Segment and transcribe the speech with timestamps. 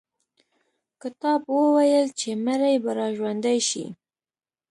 [1.01, 3.85] کتاب وویل چې مړي به را ژوندي شي.